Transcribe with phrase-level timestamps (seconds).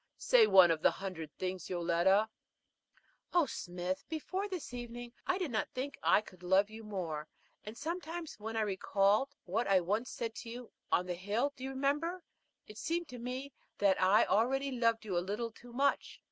[0.17, 2.27] "Say one of the hundred things, Yoletta."
[3.35, 7.27] "Oh, Smith, before this evening I did not think that I could love you more;
[7.63, 11.63] and sometimes, when I recalled what I once said to you on the hill, do
[11.63, 12.23] you remember?
[12.65, 16.19] it seemed to me that I already loved you a little too much.